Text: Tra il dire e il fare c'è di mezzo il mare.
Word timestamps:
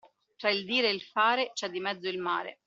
Tra 0.35 0.49
il 0.49 0.65
dire 0.65 0.89
e 0.89 0.93
il 0.93 1.01
fare 1.03 1.51
c'è 1.53 1.69
di 1.69 1.79
mezzo 1.79 2.07
il 2.09 2.17
mare. 2.17 2.57